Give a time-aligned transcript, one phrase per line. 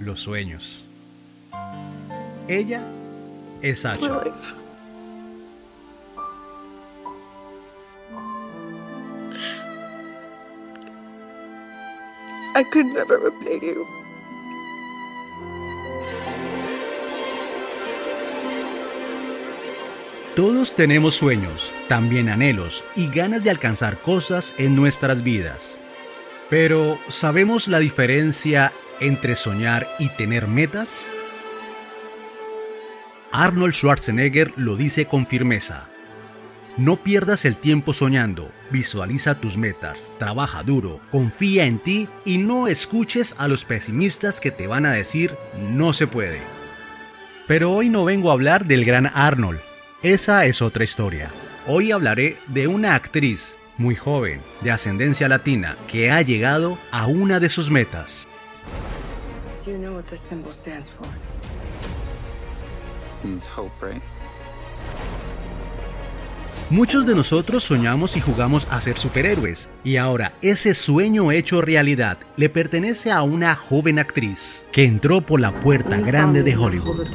[0.00, 0.84] los sueños.
[2.48, 2.82] Ella
[3.62, 4.22] es Sacha.
[12.56, 13.86] I could never repay you.
[20.34, 25.78] Todos tenemos sueños, también anhelos y ganas de alcanzar cosas en nuestras vidas.
[26.48, 31.08] Pero, ¿sabemos la diferencia entre soñar y tener metas?
[33.32, 35.86] Arnold Schwarzenegger lo dice con firmeza.
[36.76, 42.68] No pierdas el tiempo soñando, visualiza tus metas, trabaja duro, confía en ti y no
[42.68, 46.40] escuches a los pesimistas que te van a decir no se puede.
[47.46, 49.60] Pero hoy no vengo a hablar del gran Arnold,
[50.02, 51.30] esa es otra historia.
[51.66, 57.40] Hoy hablaré de una actriz muy joven, de ascendencia latina, que ha llegado a una
[57.40, 58.28] de sus metas.
[66.70, 72.18] Muchos de nosotros soñamos y jugamos a ser superhéroes, y ahora ese sueño hecho realidad
[72.36, 77.08] le pertenece a una joven actriz que entró por la puerta grande de Hollywood.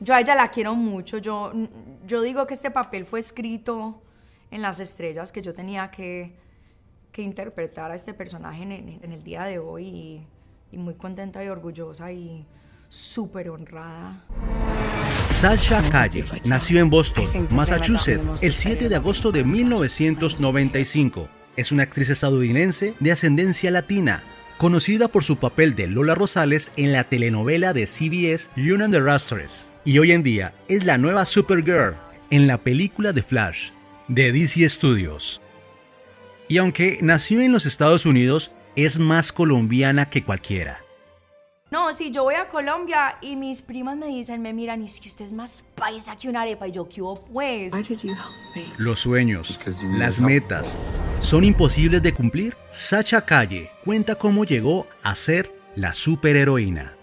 [0.00, 1.18] Yo a ella la quiero mucho.
[1.18, 1.52] Yo,
[2.06, 4.00] yo digo que este papel fue escrito
[4.50, 6.34] en las estrellas, que yo tenía que,
[7.18, 10.26] que interpretar a este personaje en, en, el día de hoy y,
[10.70, 12.46] y muy contenta y orgullosa y
[12.90, 14.24] súper honrada.
[15.32, 21.28] Sasha Calle nació en Boston, Massachusetts, el 7 de agosto de 1995.
[21.56, 24.22] Es una actriz estadounidense de ascendencia latina,
[24.56, 29.72] conocida por su papel de Lola Rosales en la telenovela de CBS Union the Rastres
[29.84, 31.96] y hoy en día es la nueva Supergirl
[32.30, 33.70] en la película de Flash
[34.06, 35.40] de DC Studios.
[36.48, 40.80] Y aunque nació en los Estados Unidos, es más colombiana que cualquiera.
[41.70, 44.98] No, sí, yo voy a Colombia y mis primas me dicen, me miran, y es
[44.98, 46.66] que usted es más paisa que una arepa.
[46.66, 47.74] Y yo, ¿qué hubo pues?
[48.78, 49.60] Los sueños,
[49.98, 50.78] las metas,
[51.20, 52.56] ¿son imposibles de cumplir?
[52.70, 56.97] Sacha Calle cuenta cómo llegó a ser la superheroína.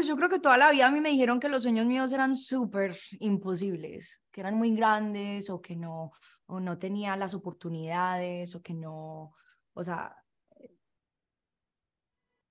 [0.00, 2.10] Pues yo creo que toda la vida a mí me dijeron que los sueños míos
[2.14, 6.12] eran súper imposibles, que eran muy grandes o que no,
[6.46, 9.34] o no tenía las oportunidades o que no,
[9.74, 10.16] o sea,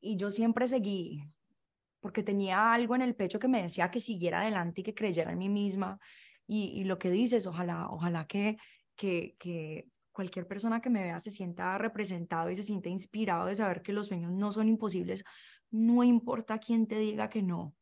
[0.00, 1.22] y yo siempre seguí
[2.00, 5.30] porque tenía algo en el pecho que me decía que siguiera adelante y que creyera
[5.30, 6.00] en mí misma.
[6.48, 8.56] Y, y lo que dices, ojalá, ojalá que,
[8.96, 9.86] que, que
[10.16, 13.92] cualquier persona que me vea se sienta representado y se sienta inspirado de saber que
[13.92, 15.24] los sueños no son imposibles,
[15.70, 17.74] no importa quién te diga que no.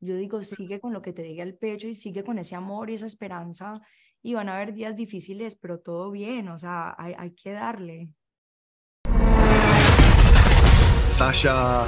[0.00, 2.88] Yo digo, sigue con lo que te diga el pecho y sigue con ese amor
[2.88, 3.74] y esa esperanza.
[4.22, 8.08] Y van a haber días difíciles, pero todo bien, o sea, hay, hay que darle.
[11.08, 11.86] Sasha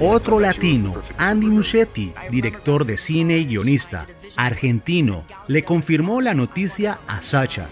[0.00, 4.06] Otro latino, Andy Muschietti, director de cine y guionista,
[4.36, 7.66] argentino, le confirmó la noticia a Sasha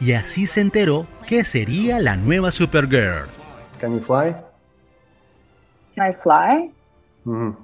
[0.00, 3.28] y así se enteró que sería la nueva Supergirl.
[3.78, 4.34] Can you fly?
[5.94, 6.72] Can I fly?
[7.24, 7.56] Mm-hmm.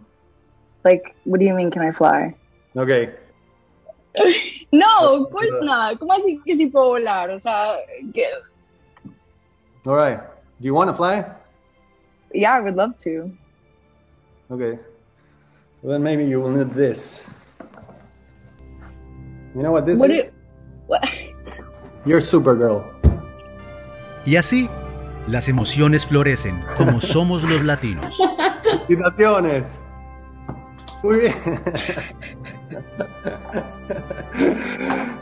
[0.85, 2.35] Like, what do you mean, can I fly?
[2.77, 3.11] Okay.
[4.73, 5.99] no, of course not.
[5.99, 7.31] ¿Cómo así que sí puedo volar?
[7.31, 7.77] O sea,
[8.15, 8.27] que...
[9.85, 10.21] All right.
[10.61, 11.25] Do you want to fly?
[12.35, 13.31] Yeah, I would love to.
[14.51, 14.79] Okay.
[15.83, 17.27] Well, then maybe you will need this.
[19.55, 20.25] You know what this what is?
[20.25, 20.33] Do,
[20.87, 21.03] what?
[22.07, 22.85] You're Supergirl.
[24.27, 24.69] Y así
[25.29, 28.17] Las emociones florecen como somos los latinos.
[28.87, 29.79] Felicitaciones.
[31.03, 31.35] Muy bien.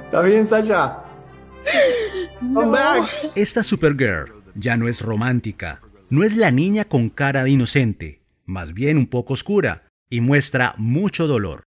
[0.05, 1.03] ¿Está bien, Sasha?
[2.41, 3.09] Come back.
[3.35, 8.72] Esta Supergirl ya no es romántica, no es la niña con cara de inocente, más
[8.72, 11.66] bien un poco oscura, y muestra mucho dolor.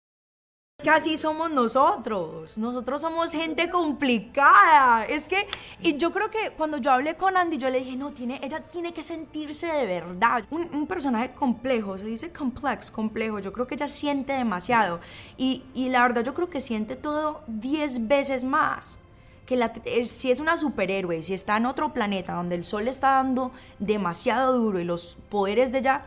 [0.83, 2.57] Casi somos nosotros.
[2.57, 5.05] Nosotros somos gente complicada.
[5.05, 5.47] Es que,
[5.81, 8.59] y yo creo que cuando yo hablé con Andy, yo le dije, no, tiene, ella
[8.59, 10.43] tiene que sentirse de verdad.
[10.51, 13.39] Un, personaje complejo, se dice complex, complejo.
[13.39, 14.99] Yo creo que ella siente demasiado.
[15.37, 18.99] Y, y la verdad, yo creo que siente todo 10 veces más.
[19.45, 19.73] Que la,
[20.05, 24.53] si es una superhéroe, si está en otro planeta donde el sol está dando demasiado
[24.53, 26.05] duro y los poderes de ella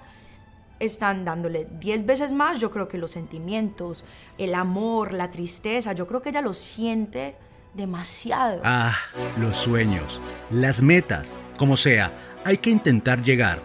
[0.80, 4.04] están dándole 10 veces más, yo creo que los sentimientos,
[4.38, 7.36] el amor, la tristeza, yo creo que ella lo siente
[7.74, 8.60] demasiado.
[8.64, 8.96] Ah,
[9.38, 10.20] los sueños,
[10.50, 12.12] las metas, como sea,
[12.44, 13.60] hay que intentar llegar.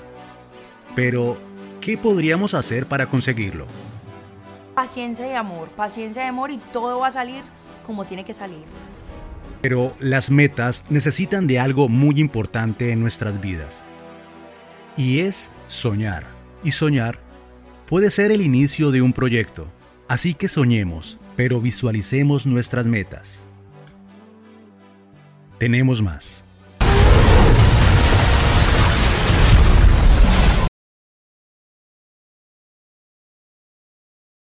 [0.95, 1.37] Pero,
[1.81, 3.65] ¿qué podríamos hacer para conseguirlo?
[4.75, 7.43] Paciencia y amor, paciencia y amor y todo va a salir
[7.85, 8.65] como tiene que salir.
[9.63, 13.81] Pero las metas necesitan de algo muy importante en nuestras vidas.
[14.97, 16.25] Y es soñar.
[16.65, 17.17] Y soñar
[17.87, 19.71] puede ser el inicio de un proyecto.
[20.09, 23.45] Así que soñemos, pero visualicemos nuestras metas.
[25.59, 26.43] Tenemos más.